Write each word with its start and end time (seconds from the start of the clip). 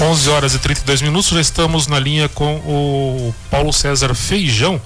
11 0.00 0.30
horas 0.30 0.54
e 0.54 0.58
32 0.60 1.02
minutos, 1.02 1.30
já 1.30 1.40
estamos 1.40 1.88
na 1.88 1.98
linha 1.98 2.28
com 2.28 2.56
o 2.58 3.34
Paulo 3.50 3.72
César 3.72 4.14
Feijão, 4.14 4.80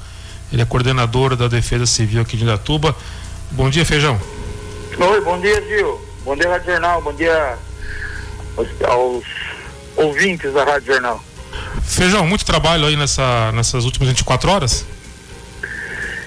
ele 0.51 0.63
é 0.63 0.65
coordenador 0.65 1.37
da 1.37 1.49
Defesa 1.49 1.87
Civil 1.87 2.23
aqui 2.23 2.37
de 2.37 2.45
Indatuba. 2.45 2.97
Bom 3.51 3.69
dia, 3.69 3.85
Feijão. 3.85 4.19
Oi, 4.99 5.21
bom 5.21 5.39
dia, 5.41 5.63
Gil. 5.69 6.01
Bom 6.25 6.35
dia, 6.35 6.49
Rádio 6.49 6.73
Jornal. 6.73 7.03
Bom 7.03 7.13
dia 7.13 7.59
aos, 8.57 8.69
aos 8.83 9.25
ouvintes 9.97 10.53
da 10.53 10.65
Rádio 10.65 10.95
Jornal. 10.95 11.23
Feijão, 11.85 12.27
muito 12.27 12.45
trabalho 12.45 12.87
aí 12.87 12.97
nessa, 12.97 13.53
nessas 13.53 13.85
últimas 13.85 14.09
24 14.09 14.51
horas? 14.51 14.87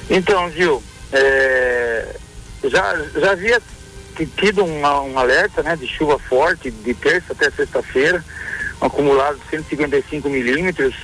Então, 0.09 0.51
Gil, 0.51 0.83
é, 1.11 2.15
já, 2.65 2.95
já 3.19 3.31
havia 3.31 3.61
tido 4.37 4.63
um, 4.63 4.81
um 4.81 5.19
alerta 5.19 5.61
né, 5.63 5.75
de 5.75 5.87
chuva 5.87 6.17
forte 6.19 6.71
de 6.71 6.93
terça 6.93 7.33
até 7.33 7.49
sexta-feira, 7.51 8.23
um 8.85 8.87
acumulado 8.87 9.39
de 9.39 9.49
155 9.49 10.29
milímetros 10.29 10.95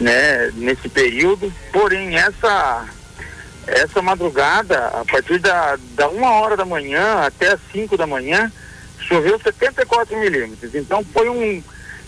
né, 0.00 0.50
nesse 0.54 0.88
período. 0.88 1.52
Porém, 1.72 2.16
essa, 2.16 2.86
essa 3.66 4.00
madrugada, 4.00 4.86
a 4.88 5.04
partir 5.04 5.38
da, 5.38 5.76
da 5.94 6.08
uma 6.08 6.30
hora 6.40 6.56
da 6.56 6.64
manhã 6.64 7.20
até 7.20 7.52
as 7.52 7.60
5 7.72 7.96
da 7.96 8.06
manhã, 8.06 8.50
choveu 9.00 9.38
74 9.38 10.16
milímetros. 10.18 10.74
Então 10.74 11.04
foi 11.12 11.28
um 11.28 11.62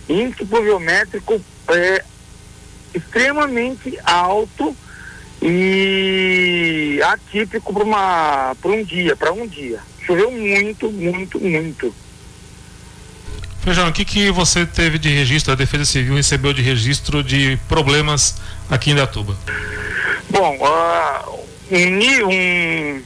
índice 0.09 0.45
pluviométrico 0.45 1.40
é, 1.68 2.04
extremamente 2.95 3.98
alto 4.04 4.74
e 5.40 7.00
atípico 7.04 7.73
para 7.73 8.70
um 8.70 8.82
dia, 8.82 9.16
para 9.16 9.32
um 9.32 9.46
dia. 9.46 9.80
Choveu 10.04 10.30
muito, 10.30 10.90
muito, 10.90 11.38
muito. 11.38 11.95
Feijão, 13.68 13.88
o 13.90 13.92
que, 13.92 14.02
que 14.02 14.30
você 14.30 14.64
teve 14.64 14.98
de 14.98 15.10
registro, 15.10 15.52
a 15.52 15.54
Defesa 15.54 15.84
Civil 15.84 16.14
recebeu 16.14 16.54
de 16.54 16.62
registro 16.62 17.22
de 17.22 17.59
problemas 17.68 18.37
aqui 18.70 18.93
em 18.93 18.95
Datuba? 18.95 19.37
Bom, 20.30 20.56
uh, 20.56 21.46
um, 21.70 22.28
um, 22.30 23.02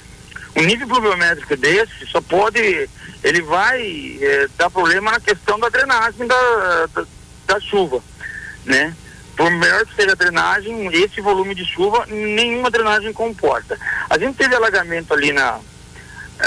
um 0.54 0.62
nível 0.62 0.86
pluviométrico 0.86 1.56
desse 1.56 2.06
só 2.06 2.20
pode, 2.20 2.88
ele 3.24 3.42
vai 3.42 4.16
eh, 4.20 4.46
dar 4.56 4.70
problema 4.70 5.10
na 5.10 5.18
questão 5.18 5.58
da 5.58 5.68
drenagem 5.68 6.28
da, 6.28 6.86
da, 6.94 7.04
da 7.44 7.60
chuva, 7.60 8.00
né? 8.64 8.94
por 9.36 9.50
melhor 9.50 9.84
que 9.84 9.96
seja 9.96 10.12
a 10.12 10.14
drenagem, 10.14 10.86
esse 10.92 11.20
volume 11.20 11.56
de 11.56 11.64
chuva, 11.64 12.06
nenhuma 12.06 12.70
drenagem 12.70 13.12
comporta. 13.12 13.76
A 14.08 14.16
gente 14.16 14.36
teve 14.36 14.54
alagamento 14.54 15.12
ali 15.12 15.32
na, 15.32 15.58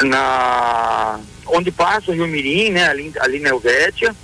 na 0.04 1.20
onde 1.48 1.72
passa 1.72 2.12
o 2.12 2.14
Rio 2.14 2.28
Mirim, 2.28 2.72
né, 2.72 2.88
ali, 2.88 3.14
ali 3.20 3.40
na 3.40 3.50
Helvétia, 3.50 4.16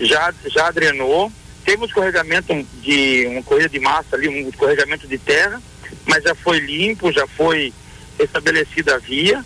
já, 0.00 0.32
já 0.46 0.70
drenou. 0.70 1.30
Temos 1.64 1.88
escorregamento 1.88 2.52
de 2.82 3.26
uma 3.28 3.42
corrida 3.42 3.68
de 3.68 3.80
massa 3.80 4.16
ali, 4.16 4.28
um 4.28 4.48
escorregamento 4.48 5.08
de 5.08 5.18
terra, 5.18 5.60
mas 6.06 6.22
já 6.22 6.34
foi 6.34 6.58
limpo, 6.58 7.12
já 7.12 7.26
foi 7.26 7.72
estabelecida 8.18 8.94
a 8.94 8.98
via. 8.98 9.44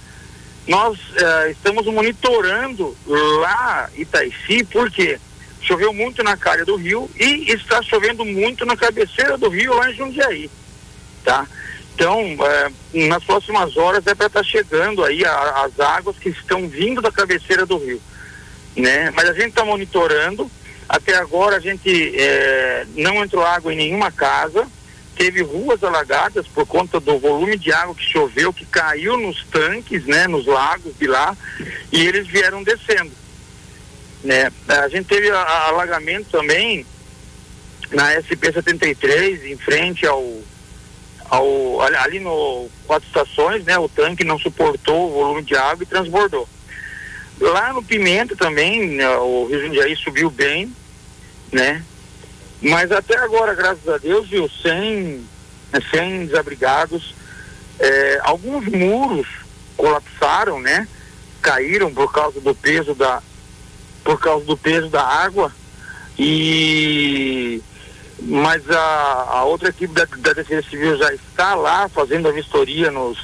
Nós 0.66 0.98
uh, 0.98 1.50
estamos 1.50 1.86
monitorando 1.86 2.96
lá 3.06 3.88
Itaici, 3.96 4.64
porque 4.64 5.18
choveu 5.62 5.92
muito 5.92 6.22
na 6.22 6.36
calha 6.36 6.64
do 6.64 6.76
rio 6.76 7.10
e 7.18 7.50
está 7.52 7.82
chovendo 7.82 8.24
muito 8.24 8.66
na 8.66 8.76
cabeceira 8.76 9.38
do 9.38 9.48
rio 9.48 9.74
lá 9.74 9.90
em 9.90 9.94
Jundiaí, 9.94 10.50
tá? 11.24 11.46
Então, 11.98 12.22
é, 12.46 12.70
nas 13.08 13.24
próximas 13.24 13.76
horas 13.76 14.06
é 14.06 14.14
para 14.14 14.28
estar 14.28 14.44
chegando 14.44 15.02
aí 15.02 15.24
a, 15.24 15.64
as 15.64 15.80
águas 15.80 16.16
que 16.16 16.28
estão 16.28 16.68
vindo 16.68 17.02
da 17.02 17.10
cabeceira 17.10 17.66
do 17.66 17.76
rio, 17.76 18.00
né? 18.76 19.10
Mas 19.16 19.28
a 19.28 19.32
gente 19.32 19.48
está 19.48 19.64
monitorando. 19.64 20.48
Até 20.88 21.16
agora 21.16 21.56
a 21.56 21.60
gente 21.60 22.16
é, 22.16 22.86
não 22.94 23.16
entrou 23.24 23.44
água 23.44 23.74
em 23.74 23.76
nenhuma 23.76 24.12
casa. 24.12 24.64
Teve 25.16 25.42
ruas 25.42 25.82
alagadas 25.82 26.46
por 26.46 26.64
conta 26.64 27.00
do 27.00 27.18
volume 27.18 27.58
de 27.58 27.72
água 27.72 27.96
que 27.96 28.04
choveu, 28.04 28.52
que 28.52 28.64
caiu 28.64 29.16
nos 29.16 29.44
tanques, 29.46 30.06
né? 30.06 30.28
Nos 30.28 30.46
lagos 30.46 30.96
de 30.96 31.08
lá, 31.08 31.36
e 31.90 32.06
eles 32.06 32.28
vieram 32.28 32.62
descendo, 32.62 33.10
né? 34.22 34.52
A 34.68 34.86
gente 34.86 35.06
teve 35.06 35.32
a, 35.32 35.40
a 35.40 35.68
alagamento 35.70 36.28
também 36.30 36.86
na 37.90 38.12
SP 38.22 38.52
73, 38.52 39.46
em 39.46 39.56
frente 39.56 40.06
ao 40.06 40.22
ao, 41.28 41.80
ali 41.80 42.20
no 42.20 42.68
quatro 42.86 43.06
estações, 43.06 43.64
né, 43.64 43.78
o 43.78 43.88
tanque 43.88 44.24
não 44.24 44.38
suportou 44.38 45.08
o 45.08 45.12
volume 45.12 45.42
de 45.42 45.54
água 45.54 45.82
e 45.82 45.86
transbordou. 45.86 46.48
Lá 47.40 47.72
no 47.72 47.82
Pimenta 47.82 48.34
também, 48.34 48.88
né, 48.88 49.08
o 49.18 49.46
Rio 49.46 49.60
Jundiaí 49.60 49.94
subiu 49.96 50.30
bem, 50.30 50.72
né? 51.52 51.84
Mas 52.60 52.90
até 52.90 53.16
agora, 53.18 53.54
graças 53.54 53.88
a 53.88 53.98
Deus, 53.98 54.28
viu, 54.28 54.50
sem, 54.62 55.24
sem 55.92 56.26
desabrigados, 56.26 57.14
é, 57.78 58.20
alguns 58.22 58.66
muros 58.66 59.28
colapsaram, 59.76 60.60
né? 60.60 60.88
Caíram 61.40 61.94
por 61.94 62.12
causa 62.12 62.40
do 62.40 62.54
peso 62.54 62.94
da 62.94 63.22
por 64.02 64.18
causa 64.18 64.44
do 64.44 64.56
peso 64.56 64.88
da 64.88 65.02
água 65.02 65.52
e 66.18 67.62
mas 68.20 68.68
a, 68.70 69.26
a 69.30 69.44
outra 69.44 69.68
equipe 69.68 69.92
da, 69.94 70.04
da, 70.04 70.32
Defesa 70.32 70.68
Civil 70.68 70.96
já 70.96 71.12
está 71.12 71.54
lá 71.54 71.88
fazendo 71.88 72.28
a 72.28 72.32
vistoria 72.32 72.90
nos, 72.90 73.18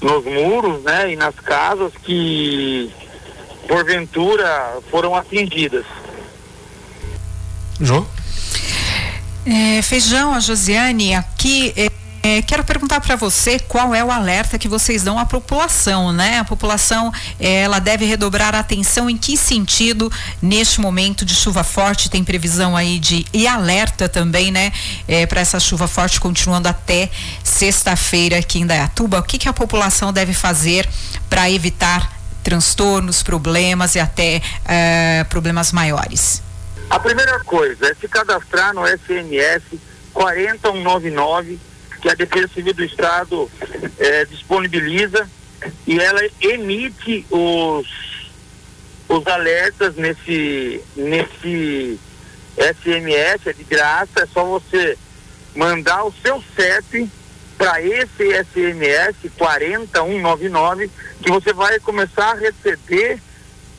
nos 0.00 0.24
muros, 0.24 0.82
né, 0.82 1.12
e 1.12 1.16
nas 1.16 1.34
casas 1.36 1.92
que 2.02 2.92
porventura 3.66 4.78
foram 4.90 5.14
atingidas. 5.14 5.84
João? 7.80 8.06
É, 9.46 9.80
feijão, 9.80 10.34
a 10.34 10.40
Josiane, 10.40 11.14
aqui 11.14 11.72
é, 12.28 12.38
é, 12.38 12.42
quero 12.42 12.62
perguntar 12.62 13.00
para 13.00 13.16
você 13.16 13.58
qual 13.58 13.94
é 13.94 14.04
o 14.04 14.10
alerta 14.10 14.58
que 14.58 14.68
vocês 14.68 15.02
dão 15.02 15.18
à 15.18 15.24
população, 15.24 16.12
né? 16.12 16.38
A 16.38 16.44
população 16.44 17.12
ela 17.40 17.78
deve 17.78 18.04
redobrar 18.04 18.54
a 18.54 18.58
atenção 18.58 19.08
em 19.08 19.16
que 19.16 19.36
sentido 19.36 20.12
neste 20.42 20.80
momento 20.80 21.24
de 21.24 21.34
chuva 21.34 21.64
forte 21.64 22.10
tem 22.10 22.22
previsão 22.22 22.76
aí 22.76 22.98
de 22.98 23.24
e 23.32 23.46
alerta 23.46 24.08
também, 24.08 24.50
né? 24.50 24.72
É, 25.06 25.26
para 25.26 25.40
essa 25.40 25.58
chuva 25.58 25.88
forte 25.88 26.20
continuando 26.20 26.68
até 26.68 27.08
sexta-feira 27.42 28.38
aqui 28.38 28.60
em 28.60 28.66
Dayatuba. 28.66 29.18
O 29.18 29.22
que, 29.22 29.38
que 29.38 29.48
a 29.48 29.52
população 29.52 30.12
deve 30.12 30.34
fazer 30.34 30.88
para 31.30 31.50
evitar 31.50 32.12
transtornos, 32.42 33.22
problemas 33.22 33.94
e 33.94 34.00
até 34.00 34.40
uh, 34.64 35.24
problemas 35.28 35.72
maiores? 35.72 36.42
A 36.88 36.98
primeira 36.98 37.40
coisa 37.40 37.86
é 37.86 37.94
se 37.94 38.08
cadastrar 38.08 38.72
no 38.74 38.86
SMS 38.86 39.62
4199 40.14 41.67
que 42.00 42.08
a 42.08 42.14
Defesa 42.14 42.48
Civil 42.48 42.74
do 42.74 42.84
Estado 42.84 43.50
é, 43.98 44.24
disponibiliza 44.24 45.28
e 45.86 45.98
ela 45.98 46.20
emite 46.40 47.26
os, 47.30 47.86
os 49.08 49.26
alertas 49.26 49.96
nesse, 49.96 50.80
nesse 50.96 51.98
SMS, 52.56 53.46
é 53.46 53.52
de 53.52 53.64
graça, 53.64 54.20
é 54.20 54.26
só 54.26 54.44
você 54.44 54.96
mandar 55.54 56.04
o 56.04 56.14
seu 56.22 56.42
CEP 56.54 57.10
para 57.56 57.82
esse 57.82 58.32
SMS 58.44 59.16
40199 59.36 60.90
que 61.20 61.30
você 61.30 61.52
vai 61.52 61.80
começar 61.80 62.30
a 62.30 62.34
receber 62.34 63.20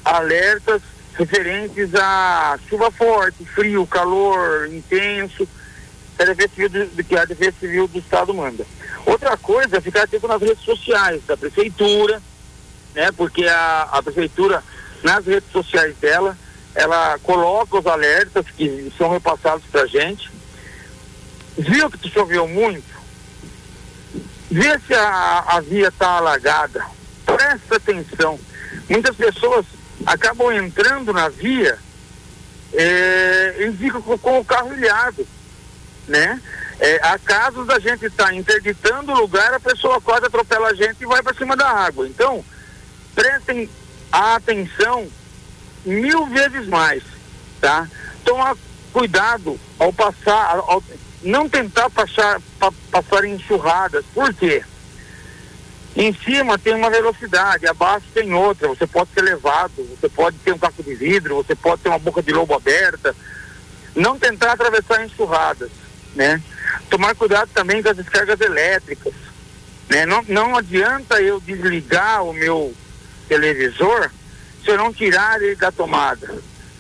alertas 0.04 0.82
referentes 1.18 1.94
a 1.96 2.58
chuva 2.70 2.92
forte, 2.92 3.46
frio, 3.46 3.86
calor 3.88 4.68
intenso 4.68 5.48
que 6.20 6.24
a 6.24 6.26
Defesa 6.26 6.50
Civil 6.54 6.70
do, 6.70 7.04
que 7.04 7.18
a 7.18 7.26
Defesa 7.26 7.56
Civil 7.60 7.88
do 7.88 8.00
Estado 8.00 8.34
manda. 8.34 8.66
Outra 9.06 9.38
coisa 9.38 9.78
é 9.78 9.82
ficar 9.82 10.04
atento 10.04 10.28
nas 10.28 10.42
redes 10.42 10.64
sociais 10.64 11.22
da 11.26 11.38
prefeitura, 11.38 12.22
né? 12.94 13.12
Porque 13.14 13.46
a, 13.46 13.84
a 13.84 14.04
prefeitura, 14.04 14.64
nas 15.02 15.26
redes 15.26 15.50
sociais 15.52 15.96
dela, 15.98 16.38
ela 16.76 17.18
coloca 17.20 17.80
os 17.80 17.88
alertas 17.88 18.46
que 18.56 18.92
são 18.98 19.10
repassados 19.10 19.64
para 19.72 19.88
gente. 19.88 20.30
Viu 21.58 21.90
que 21.90 22.10
choveu 22.10 22.48
muito? 22.48 23.00
Vê 24.52 24.78
se 24.86 24.94
a, 24.94 25.46
a 25.48 25.62
via 25.62 25.88
está 25.88 26.18
alagada. 26.18 26.86
Presta 27.26 27.78
atenção. 27.78 28.40
Muitas 28.90 29.16
pessoas 29.16 29.66
acabam 30.06 30.52
entrando 30.52 31.14
na 31.14 31.30
via 31.30 31.78
é, 32.74 33.56
e 33.60 33.72
ficam 33.78 34.02
com, 34.02 34.18
com 34.18 34.40
o 34.40 34.46
carro 34.46 34.74
ilhado 34.74 35.26
né? 36.10 36.42
É, 36.80 37.00
há 37.04 37.18
casos 37.20 37.68
da 37.68 37.80
gente 37.80 38.06
estar 38.06 38.26
tá 38.26 38.34
interditando 38.34 39.12
o 39.12 39.22
lugar, 39.22 39.54
a 39.54 39.60
pessoa 39.60 40.02
quase 40.02 40.26
atropela 40.26 40.70
a 40.70 40.74
gente 40.74 41.02
e 41.02 41.06
vai 41.06 41.22
para 41.22 41.36
cima 41.36 41.56
da 41.56 41.70
água. 41.70 42.08
Então, 42.08 42.44
prestem 43.14 43.70
atenção 44.12 45.08
mil 45.86 46.26
vezes 46.28 46.68
mais, 46.68 47.04
tá? 47.62 47.88
Tomar 48.24 48.56
cuidado 48.92 49.60
ao 49.78 49.94
passar, 49.94 50.58
ao, 50.58 50.84
não 51.22 51.48
tentar 51.48 51.90
passar, 51.90 52.42
pa, 52.58 52.72
passar 52.92 53.26
em 53.26 53.36
enxurradas. 53.36 54.06
Por 54.14 54.34
quê? 54.34 54.64
Em 55.96 56.14
cima 56.14 56.58
tem 56.58 56.74
uma 56.76 56.90
velocidade, 56.90 57.68
abaixo 57.68 58.06
tem 58.14 58.34
outra. 58.34 58.70
Você 58.70 58.88
pode 58.88 59.10
ser 59.12 59.22
levado, 59.22 59.74
você 60.00 60.08
pode 60.08 60.38
ter 60.38 60.54
um 60.54 60.58
caco 60.58 60.82
de 60.82 60.96
vidro, 60.96 61.36
você 61.36 61.56
pode 61.56 61.82
ter 61.82 61.90
uma 61.90 62.00
boca 62.00 62.22
de 62.22 62.32
lobo 62.32 62.54
aberta, 62.54 63.16
Não 63.96 64.18
tentar 64.18 64.54
atravessar 64.54 65.04
enxurradas, 65.04 65.70
né? 66.20 66.42
Tomar 66.90 67.16
cuidado 67.16 67.50
também 67.54 67.82
com 67.82 67.90
as 67.90 67.96
descargas 67.96 68.40
elétricas, 68.42 69.14
né? 69.90 70.06
Não, 70.06 70.22
não 70.28 70.58
adianta 70.58 71.22
eu 71.22 71.40
desligar 71.40 72.24
o 72.26 72.34
meu 72.34 72.74
televisor 73.30 74.12
se 74.64 74.70
eu 74.70 74.78
não 74.78 74.92
tirar 74.92 75.42
ele 75.42 75.56
da 75.56 75.72
tomada. 75.72 76.38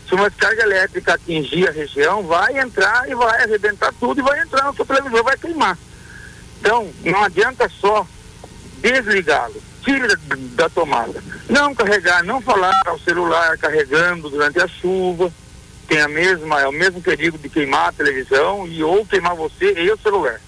Se 0.07 0.13
uma 0.13 0.30
descarga 0.30 0.63
elétrica 0.63 1.13
atingir 1.13 1.69
a 1.69 1.71
região, 1.71 2.24
vai 2.24 2.59
entrar 2.59 3.09
e 3.09 3.15
vai 3.15 3.44
arrebentar 3.44 3.94
tudo 3.97 4.19
e 4.19 4.24
vai 4.24 4.41
entrar 4.41 4.65
no 4.65 4.75
seu 4.75 4.86
televisor, 4.86 5.24
vai 5.24 5.38
queimar. 5.38 5.77
Então, 6.59 6.91
não 7.06 7.24
adianta 7.24 7.69
só 7.69 8.06
desligá-lo. 8.81 9.62
Tire 9.86 10.07
da, 10.07 10.18
da, 10.63 10.69
tomada. 10.69 11.24
Não 11.47 11.74
carregar, 11.74 12.24
não 12.24 12.41
falar 12.41 12.81
ao 12.86 13.00
celular 13.00 13.57
carregando 13.57 14.30
durante 14.30 14.59
a 14.59 14.68
chuva. 14.68 15.31
Tem 15.89 16.00
a 16.00 16.07
mesma, 16.07 16.62
é 16.62 16.68
o 16.68 16.71
mesmo 16.71 17.01
perigo 17.01 17.38
de 17.38 17.50
queimar 17.50 17.89
a 17.89 17.91
televisão 17.91 18.68
e 18.68 18.81
ou 18.83 19.06
queimar 19.06 19.36
você 19.36 19.74
e 19.74 19.91
o 19.91 19.97
celular. 19.97 20.39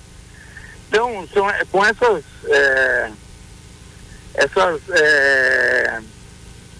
Então, 0.87 1.27
são, 1.33 1.49
é, 1.49 1.65
com 1.65 1.83
essas, 1.83 2.23
é, 2.47 3.11
essas 4.35 4.81
é, 4.89 5.99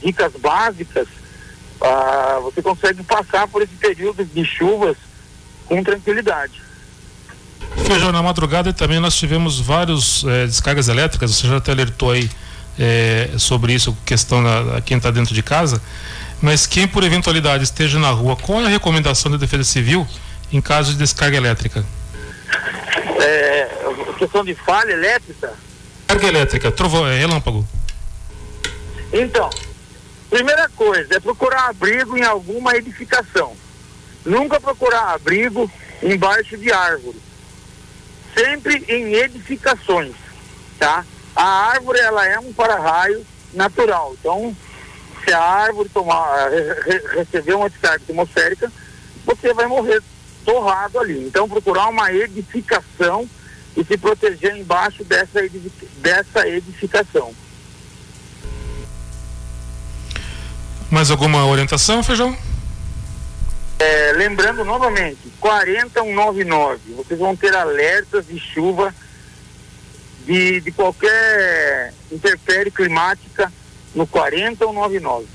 dicas 0.03 0.33
básicas, 0.33 1.07
ah, 1.81 2.39
você 2.43 2.61
consegue 2.61 3.01
passar 3.01 3.47
por 3.47 3.63
esse 3.63 3.73
período 3.73 4.23
de 4.23 4.45
chuvas 4.45 4.95
com 5.65 5.83
tranquilidade. 5.83 6.61
Feijão, 7.87 8.11
na 8.11 8.21
madrugada 8.21 8.71
também 8.71 8.99
nós 8.99 9.15
tivemos 9.15 9.59
vários 9.59 10.23
é, 10.25 10.45
descargas 10.45 10.87
elétricas, 10.87 11.31
você 11.31 11.47
já 11.47 11.57
até 11.57 11.71
alertou 11.71 12.11
aí 12.11 12.29
é, 12.77 13.29
sobre 13.37 13.73
isso, 13.73 13.97
questão 14.05 14.43
da 14.43 14.81
quem 14.81 14.97
está 14.97 15.09
dentro 15.09 15.33
de 15.33 15.41
casa, 15.41 15.81
mas 16.41 16.65
quem 16.65 16.87
por 16.87 17.03
eventualidade 17.03 17.63
esteja 17.63 17.99
na 17.99 18.09
rua, 18.09 18.35
qual 18.35 18.61
é 18.61 18.65
a 18.65 18.69
recomendação 18.69 19.31
da 19.31 19.37
Defesa 19.37 19.63
Civil 19.63 20.07
em 20.51 20.61
caso 20.61 20.91
de 20.91 20.97
descarga 20.97 21.37
elétrica? 21.37 21.85
É, 23.19 23.69
questão 24.17 24.43
de 24.43 24.55
falha 24.55 24.91
elétrica? 24.91 25.53
Carga 26.07 26.27
elétrica, 26.27 26.71
trovão, 26.71 27.07
é, 27.07 27.17
relâmpago. 27.17 27.67
Então, 29.13 29.49
primeira 30.29 30.67
coisa 30.69 31.15
é 31.15 31.19
procurar 31.19 31.69
abrigo 31.69 32.17
em 32.17 32.23
alguma 32.23 32.75
edificação. 32.75 33.55
Nunca 34.25 34.59
procurar 34.59 35.13
abrigo 35.13 35.71
embaixo 36.01 36.57
de 36.57 36.71
árvore 36.71 37.21
sempre 38.35 38.83
em 38.87 39.13
edificações, 39.13 40.15
tá? 40.79 41.05
A 41.35 41.43
árvore, 41.71 41.99
ela 41.99 42.25
é 42.25 42.39
um 42.39 42.53
para-raio 42.53 43.25
natural, 43.53 44.15
então, 44.19 44.55
se 45.23 45.33
a 45.33 45.41
árvore 45.41 45.89
tomar, 45.89 46.49
re, 46.49 47.17
receber 47.17 47.53
uma 47.53 47.69
descarga 47.69 48.03
atmosférica, 48.03 48.71
você 49.25 49.53
vai 49.53 49.67
morrer 49.67 50.01
torrado 50.43 50.99
ali. 50.99 51.25
Então, 51.25 51.47
procurar 51.47 51.87
uma 51.87 52.11
edificação 52.11 53.29
e 53.75 53.83
se 53.83 53.97
proteger 53.97 54.55
embaixo 54.55 55.03
dessa, 55.03 55.39
dessa 55.97 56.47
edificação. 56.47 57.33
Mais 60.89 61.09
alguma 61.09 61.45
orientação, 61.45 62.03
Feijão? 62.03 62.35
É, 63.79 64.11
lembrando 64.13 64.63
novamente, 64.63 65.31
40199, 65.39 66.93
vocês 66.97 67.19
vão 67.19 67.35
ter 67.35 67.55
alertas 67.55 68.27
de 68.27 68.37
chuva 68.37 68.93
de, 70.25 70.61
de 70.61 70.71
qualquer 70.71 71.93
intempérie 72.11 72.71
climática 72.71 73.51
no 73.95 74.07
40199. 74.07 75.27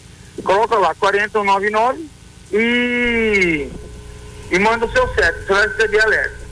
Coloca 0.43 0.77
lá 0.77 0.95
40199 0.95 2.09
e, 2.53 3.69
e 4.51 4.59
manda 4.59 4.87
o 4.87 4.93
seu 4.93 5.07
CEP, 5.15 5.47
você 5.47 5.53
vai 5.53 5.69
receber 5.69 6.01
alerta. 6.01 6.47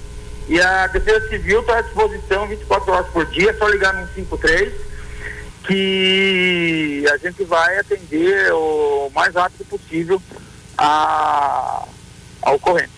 E 0.48 0.60
a 0.60 0.86
Defesa 0.88 1.28
Civil 1.28 1.60
está 1.60 1.78
à 1.78 1.82
disposição 1.82 2.46
24 2.46 2.92
horas 2.92 3.06
por 3.08 3.26
dia, 3.26 3.50
é 3.50 3.54
só 3.54 3.68
ligar 3.68 3.94
no 3.94 4.06
53 4.14 4.72
que 5.66 7.04
a 7.10 7.16
gente 7.16 7.42
vai 7.44 7.78
atender 7.78 8.52
o 8.52 9.10
mais 9.14 9.34
rápido 9.34 9.64
possível 9.64 10.20
a, 10.76 11.86
a 12.42 12.52
ocorrência. 12.52 12.92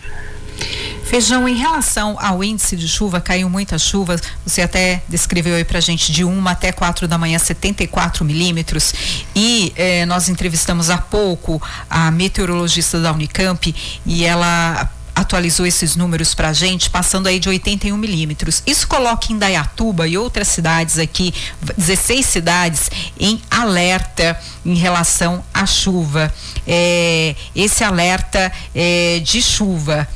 Feijão, 1.07 1.47
em 1.47 1.55
relação 1.55 2.17
ao 2.19 2.43
índice 2.43 2.75
de 2.75 2.85
chuva, 2.85 3.21
caiu 3.21 3.49
muita 3.49 3.79
chuva, 3.79 4.19
você 4.45 4.61
até 4.61 5.01
descreveu 5.07 5.55
aí 5.55 5.63
pra 5.63 5.79
gente 5.79 6.11
de 6.11 6.25
1 6.25 6.47
até 6.49 6.73
4 6.73 7.07
da 7.07 7.17
manhã, 7.17 7.39
74 7.39 8.25
milímetros. 8.25 8.93
E 9.33 9.71
eh, 9.77 10.05
nós 10.05 10.27
entrevistamos 10.27 10.89
há 10.89 10.97
pouco 10.97 11.61
a 11.89 12.11
meteorologista 12.11 12.99
da 12.99 13.13
Unicamp 13.13 13.73
e 14.05 14.25
ela 14.25 14.91
atualizou 15.15 15.65
esses 15.65 15.95
números 15.95 16.35
para 16.35 16.49
a 16.49 16.53
gente, 16.53 16.89
passando 16.89 17.27
aí 17.27 17.39
de 17.39 17.47
81 17.49 17.97
milímetros. 17.97 18.61
Isso 18.67 18.85
coloca 18.85 19.31
Indaiatuba 19.31 20.07
e 20.07 20.17
outras 20.17 20.49
cidades 20.49 20.99
aqui, 20.99 21.33
16 21.77 22.25
cidades, 22.25 22.91
em 23.17 23.41
alerta 23.49 24.37
em 24.63 24.75
relação 24.75 25.43
à 25.53 25.65
chuva. 25.65 26.31
É, 26.67 27.33
esse 27.55 27.83
alerta 27.83 28.51
é, 28.75 29.19
de 29.23 29.41
chuva. 29.41 30.07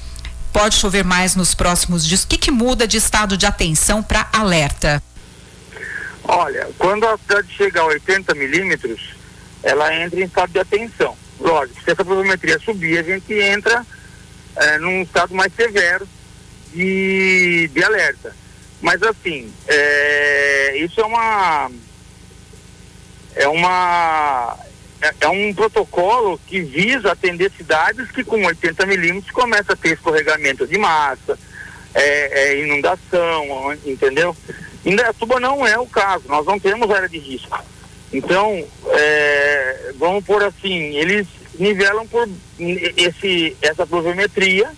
Pode 0.54 0.76
chover 0.76 1.04
mais 1.04 1.36
nos 1.36 1.54
próximos 1.54 2.06
dias. 2.06 2.24
O 2.24 2.28
que, 2.28 2.38
que 2.38 2.52
muda 2.52 2.88
de 2.88 2.98
estado 2.98 3.38
de 3.38 3.46
atenção 3.46 4.04
para 4.04 4.28
alerta? 4.34 5.02
Olha, 6.24 6.70
quando 6.78 7.06
a 7.06 7.18
cidade 7.18 7.48
chega 7.54 7.82
a 7.82 7.86
80 7.86 8.36
milímetros, 8.36 9.16
ela 9.64 9.94
entra 9.96 10.20
em 10.20 10.24
estado 10.24 10.52
de 10.52 10.60
atenção. 10.60 11.18
Lógico, 11.40 11.82
se 11.84 11.92
essa 11.92 12.06
pluviometria 12.06 12.60
subir, 12.60 13.00
a 13.00 13.04
gente 13.04 13.34
entra 13.34 13.86
é, 14.56 14.78
num 14.78 15.02
estado 15.02 15.34
mais 15.34 15.54
severo 15.54 16.08
de, 16.74 17.70
de 17.74 17.84
alerta. 17.84 18.36
Mas 18.82 19.02
assim, 19.04 19.52
é, 19.68 20.78
isso 20.78 21.00
é 21.02 21.06
uma 21.06 21.72
é 23.36 23.48
uma 23.48 24.58
é, 25.02 25.14
é, 25.22 25.30
um 25.30 25.54
protocolo 25.54 26.40
que 26.46 26.62
visa 26.62 27.12
atender 27.12 27.52
cidades 27.58 28.12
que 28.12 28.24
com 28.24 28.44
80 28.46 28.86
milímetros 28.86 29.32
começa 29.32 29.74
a 29.74 29.76
ter 29.76 29.94
escorregamento 29.94 30.68
de 30.68 30.78
massa, 30.78 31.38
é, 31.94 32.52
é 32.52 32.64
inundação, 32.64 33.74
entendeu? 33.86 34.36
Indaiatuba 34.86 35.40
não 35.40 35.66
é 35.66 35.78
o 35.78 35.88
caso, 35.88 36.26
nós 36.28 36.46
não 36.46 36.60
temos 36.60 36.90
área 36.92 37.10
de 37.10 37.18
risco. 37.18 37.60
Então, 38.14 38.64
é, 38.90 39.92
vamos 39.98 40.24
por 40.24 40.44
assim, 40.44 40.96
eles 40.96 41.28
nivelam 41.58 42.08
por 42.08 42.30
esse, 42.98 43.58
essa 43.62 43.86
pluviometria 43.86 44.72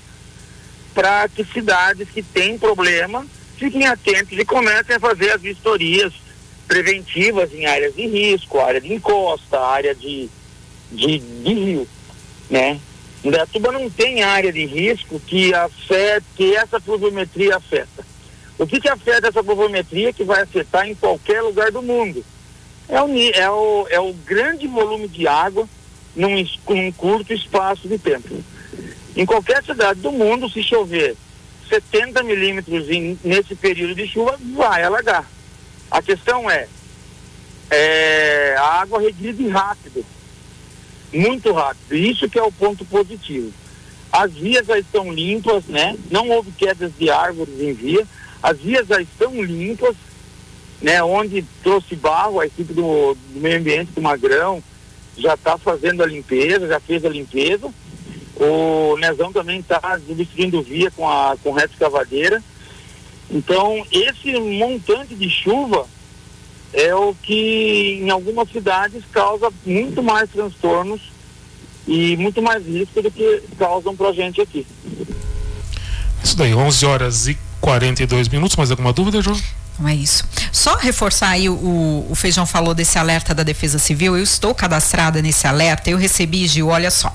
para 0.93 1.27
que 1.27 1.43
cidades 1.43 2.09
que 2.09 2.21
têm 2.21 2.57
problema 2.57 3.25
fiquem 3.57 3.87
atentos 3.87 4.37
e 4.37 4.45
comecem 4.45 4.95
a 4.95 4.99
fazer 4.99 5.31
as 5.31 5.41
vistorias 5.41 6.13
preventivas 6.67 7.53
em 7.53 7.65
áreas 7.65 7.95
de 7.95 8.07
risco, 8.07 8.59
área 8.59 8.81
de 8.81 8.93
encosta, 8.93 9.59
área 9.59 9.93
de, 9.93 10.29
de, 10.91 11.19
de 11.19 11.53
rio, 11.53 11.87
né? 12.49 12.79
Indaiatuba 13.23 13.71
não 13.71 13.89
tem 13.89 14.21
área 14.21 14.51
de 14.51 14.65
risco 14.65 15.19
que, 15.19 15.53
afeta, 15.53 16.25
que 16.35 16.55
essa 16.55 16.79
pluviometria 16.79 17.55
afeta. 17.55 18.05
O 18.59 18.67
que, 18.67 18.81
que 18.81 18.89
afeta 18.89 19.29
essa 19.29 19.43
pluviometria 19.43 20.11
que 20.11 20.23
vai 20.23 20.41
afetar 20.41 20.87
em 20.87 20.93
qualquer 20.93 21.41
lugar 21.41 21.71
do 21.71 21.81
mundo? 21.81 22.23
É 22.89 23.01
o, 23.01 23.07
é 23.33 23.49
o, 23.49 23.87
é 23.89 23.99
o 23.99 24.13
grande 24.13 24.67
volume 24.67 25.07
de 25.07 25.25
água 25.27 25.67
num, 26.15 26.45
num 26.69 26.91
curto 26.91 27.33
espaço 27.33 27.87
de 27.87 27.97
tempo. 27.97 28.43
Em 29.15 29.25
qualquer 29.25 29.63
cidade 29.63 30.01
do 30.01 30.11
mundo, 30.11 30.49
se 30.49 30.61
chover 30.61 31.15
70 31.69 32.23
milímetros 32.23 32.87
nesse 33.23 33.55
período 33.55 33.95
de 33.95 34.07
chuva, 34.07 34.37
vai 34.55 34.83
alagar. 34.83 35.25
A 35.93 36.01
questão 36.01 36.49
é, 36.49 36.67
é 37.69 38.55
a 38.57 38.81
água 38.81 38.99
regride 38.99 39.47
rápido, 39.47 40.03
muito 41.13 41.53
rápido. 41.53 41.93
Isso 41.95 42.27
que 42.27 42.39
é 42.39 42.41
o 42.41 42.51
ponto 42.51 42.83
positivo. 42.83 43.53
As 44.11 44.33
vias 44.33 44.65
já 44.65 44.79
estão 44.79 45.13
limpas, 45.13 45.65
né? 45.65 45.95
Não 46.09 46.29
houve 46.29 46.49
quedas 46.49 46.91
de 46.97 47.11
árvores 47.11 47.61
em 47.61 47.73
via. 47.73 48.07
As 48.41 48.57
vias 48.57 48.87
já 48.87 48.99
estão 48.99 49.39
limpas, 49.43 49.95
né? 50.81 51.03
Onde 51.03 51.45
trouxe 51.61 51.95
barro, 51.95 52.39
a 52.39 52.47
equipe 52.47 52.73
do, 52.73 53.13
do 53.13 53.39
meio 53.39 53.59
ambiente 53.59 53.91
do 53.91 54.01
Magrão, 54.01 54.63
já 55.15 55.35
está 55.35 55.59
fazendo 55.59 56.01
a 56.01 56.07
limpeza, 56.07 56.67
já 56.67 56.79
fez 56.79 57.05
a 57.05 57.09
limpeza. 57.09 57.71
O 58.35 58.97
Nezão 58.97 59.31
também 59.31 59.59
está 59.59 59.79
distribuindo 60.07 60.63
via 60.63 60.89
com 60.89 61.07
a 61.07 61.37
com 61.43 61.51
reto 61.51 61.73
escavadeira. 61.73 62.41
Então, 63.29 63.85
esse 63.91 64.33
montante 64.39 65.15
de 65.15 65.29
chuva 65.29 65.87
é 66.73 66.93
o 66.95 67.13
que 67.13 67.99
em 68.01 68.09
algumas 68.09 68.49
cidades 68.49 69.03
causa 69.11 69.51
muito 69.65 70.01
mais 70.01 70.29
transtornos 70.29 71.01
e 71.87 72.17
muito 72.17 72.41
mais 72.41 72.65
risco 72.65 73.01
do 73.01 73.11
que 73.11 73.43
causam 73.57 73.95
para 73.95 74.09
a 74.09 74.13
gente 74.13 74.41
aqui. 74.41 74.65
Isso 76.23 76.37
daí, 76.37 76.53
11 76.53 76.85
horas 76.85 77.27
e 77.27 77.37
42 77.59 78.27
minutos. 78.29 78.55
Mais 78.55 78.71
alguma 78.71 78.93
dúvida, 78.93 79.21
João? 79.21 79.39
Não 79.79 79.87
é 79.87 79.95
isso. 79.95 80.23
Só 80.53 80.75
reforçar 80.75 81.29
aí, 81.29 81.49
o, 81.49 82.05
o 82.07 82.13
Feijão 82.13 82.45
falou 82.45 82.75
desse 82.75 82.99
alerta 82.99 83.33
da 83.33 83.41
Defesa 83.41 83.79
Civil, 83.79 84.15
eu 84.15 84.21
estou 84.23 84.53
cadastrada 84.53 85.19
nesse 85.19 85.47
alerta, 85.47 85.89
eu 85.89 85.97
recebi, 85.97 86.47
Gil, 86.47 86.67
olha 86.67 86.91
só, 86.91 87.11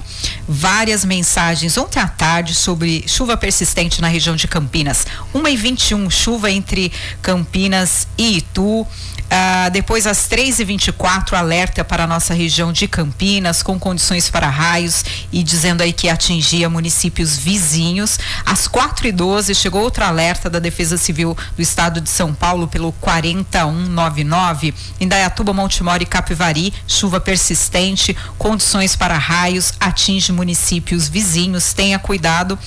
várias 0.49 1.05
mensagens 1.05 1.79
ontem 1.79 2.01
à 2.01 2.09
tarde 2.09 2.53
sobre 2.53 3.05
chuva 3.07 3.37
persistente 3.37 4.01
na 4.01 4.09
região 4.09 4.35
de 4.35 4.49
Campinas. 4.49 5.07
1 5.33 5.47
e 5.47 5.57
21 5.57 6.11
chuva 6.11 6.51
entre 6.51 6.91
Campinas 7.23 8.09
e 8.19 8.39
Itu. 8.39 8.85
Ah, 9.31 9.69
depois, 9.69 10.07
às 10.07 10.27
3h24, 10.27 11.35
alerta 11.35 11.85
para 11.85 12.05
a 12.05 12.07
nossa 12.07 12.33
região 12.33 12.73
de 12.73 12.89
Campinas, 12.89 13.63
com 13.63 13.79
condições 13.79 14.31
para 14.31 14.49
raios 14.49 15.05
e 15.31 15.43
dizendo 15.43 15.83
aí 15.83 15.93
que 15.93 16.09
atingia 16.09 16.69
municípios 16.71 17.37
vizinhos. 17.37 18.19
Às 18.47 18.67
4h12, 18.67 19.55
chegou 19.55 19.83
outro 19.83 20.03
alerta 20.03 20.49
da 20.49 20.59
Defesa 20.59 20.97
Civil 20.97 21.37
do 21.55 21.61
Estado 21.61 22.01
de 22.01 22.09
São 22.09 22.33
Paulo 22.33 22.69
pelo 22.69 22.91
4199. 23.35 24.75
Em 25.01 25.09
Dayatuba, 25.09 25.53
Montemor 25.53 26.01
e 26.01 26.07
Capivari, 26.07 26.73
chuva 26.87 27.21
persistente, 27.21 28.17
condições 28.37 28.97
para 28.97 29.17
raios, 29.17 29.73
atinge 29.79 30.33
municípios 30.33 31.09
vizinhos. 31.09 31.73
Tenha 31.73 31.99
cuidado. 31.99 32.59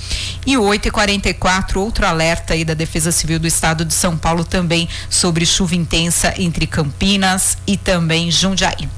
E 0.46 0.56
8h44, 0.56 1.77
outro 1.77 2.06
alerta 2.06 2.53
aí 2.53 2.63
da 2.63 2.74
Defesa 2.74 3.12
Civil 3.12 3.39
do 3.39 3.48
Estado 3.48 3.86
de 3.86 3.94
São 3.94 4.18
Paulo 4.18 4.44
também 4.44 4.88
sobre 5.10 5.46
chuva 5.46 5.75
intensa 5.75 6.34
entre 6.38 6.68
Campinas 6.68 7.58
e 7.65 7.77
também 7.77 8.32
Jundiaí. 8.32 8.89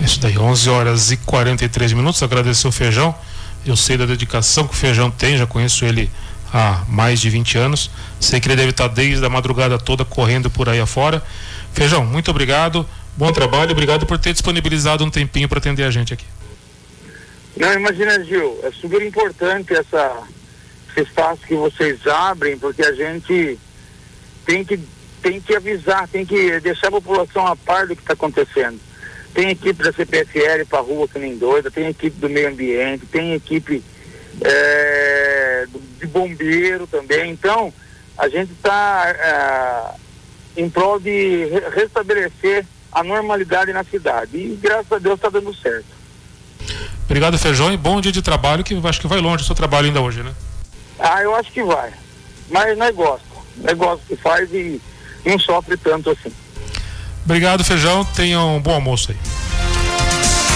Isso 0.00 0.20
daí, 0.20 0.36
11 0.36 0.70
horas 0.70 1.10
e 1.10 1.16
43 1.16 1.92
minutos. 1.92 2.22
Agradecer 2.22 2.66
o 2.66 2.72
Feijão. 2.72 3.14
Eu 3.64 3.76
sei 3.76 3.96
da 3.96 4.04
dedicação 4.04 4.66
que 4.66 4.74
o 4.74 4.76
Feijão 4.76 5.10
tem, 5.10 5.38
já 5.38 5.46
conheço 5.46 5.84
ele 5.84 6.10
há 6.54 6.84
mais 6.88 7.20
de 7.20 7.28
20 7.28 7.58
anos. 7.58 7.90
Sei 8.20 8.38
que 8.40 8.46
ele 8.46 8.54
deve 8.54 8.70
estar 8.70 8.86
desde 8.86 9.26
a 9.26 9.28
madrugada 9.28 9.76
toda 9.76 10.04
correndo 10.04 10.48
por 10.48 10.68
aí 10.68 10.78
afora. 10.78 11.20
Feijão, 11.72 12.06
muito 12.06 12.30
obrigado. 12.30 12.88
Bom 13.16 13.32
trabalho, 13.32 13.72
obrigado 13.72 14.06
por 14.06 14.18
ter 14.18 14.32
disponibilizado 14.32 15.04
um 15.04 15.10
tempinho 15.10 15.48
para 15.48 15.58
atender 15.58 15.82
a 15.82 15.90
gente 15.90 16.14
aqui. 16.14 16.24
Não, 17.56 17.72
imagina, 17.72 18.22
Gil, 18.24 18.60
é 18.62 18.70
super 18.70 19.02
importante 19.02 19.74
essa, 19.74 20.22
esse 20.90 21.02
espaço 21.02 21.42
que 21.46 21.54
vocês 21.54 22.06
abrem, 22.06 22.56
porque 22.56 22.82
a 22.82 22.92
gente 22.92 23.58
tem 24.46 24.64
que 24.64 24.78
tem 25.22 25.40
que 25.40 25.56
avisar, 25.56 26.06
tem 26.06 26.26
que 26.26 26.60
deixar 26.60 26.88
a 26.88 26.90
população 26.90 27.46
a 27.46 27.56
par 27.56 27.86
do 27.86 27.96
que 27.96 28.02
está 28.02 28.12
acontecendo. 28.12 28.78
Tem 29.32 29.48
equipe 29.48 29.82
da 29.82 29.90
CPFL 29.90 30.66
para 30.68 30.80
rua 30.80 31.08
que 31.08 31.18
nem 31.18 31.38
doida, 31.38 31.70
tem 31.70 31.86
equipe 31.86 32.20
do 32.20 32.28
meio 32.28 32.48
ambiente, 32.48 33.06
tem 33.06 33.32
equipe 33.32 33.82
é, 34.42 35.43
de 35.66 36.06
bombeiro 36.06 36.86
também. 36.86 37.30
Então, 37.30 37.72
a 38.16 38.28
gente 38.28 38.52
está 38.52 39.96
é, 40.56 40.60
em 40.60 40.68
prol 40.68 41.00
de 41.00 41.46
restabelecer 41.74 42.64
a 42.92 43.02
normalidade 43.02 43.72
na 43.72 43.84
cidade. 43.84 44.36
E 44.36 44.58
graças 44.60 44.92
a 44.92 44.98
Deus 44.98 45.16
está 45.16 45.28
dando 45.28 45.54
certo. 45.54 45.86
Obrigado, 47.04 47.38
Feijão, 47.38 47.72
e 47.72 47.76
bom 47.76 48.00
dia 48.00 48.12
de 48.12 48.22
trabalho, 48.22 48.64
que 48.64 48.74
acho 48.86 49.00
que 49.00 49.06
vai 49.06 49.20
longe 49.20 49.42
o 49.42 49.46
seu 49.46 49.54
trabalho 49.54 49.88
ainda 49.88 50.00
hoje, 50.00 50.22
né? 50.22 50.32
Ah, 50.98 51.22
eu 51.22 51.34
acho 51.34 51.50
que 51.52 51.62
vai. 51.62 51.92
Mas 52.50 52.78
nós 52.78 52.94
gosta. 52.94 53.26
Nós 53.58 53.76
gosta 53.76 54.04
que 54.06 54.16
faz 54.16 54.52
e 54.52 54.80
não 55.24 55.38
sofre 55.38 55.76
tanto 55.76 56.10
assim. 56.10 56.32
Obrigado, 57.24 57.64
Feijão. 57.64 58.04
Tenha 58.04 58.40
um 58.40 58.60
bom 58.60 58.74
almoço 58.74 59.10
aí. 59.10 59.33